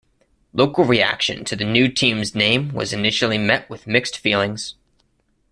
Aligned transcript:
Local 0.51 0.83
reaction 0.83 1.45
to 1.45 1.55
the 1.55 1.63
new 1.63 1.87
team's 1.87 2.33
name 2.33 2.73
was 2.73 2.91
initially 2.91 3.37
met 3.37 3.69
with 3.69 3.85
mixed 3.85 4.17
feelings. 4.17 4.73